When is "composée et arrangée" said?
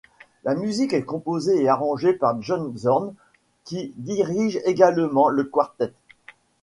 1.05-2.13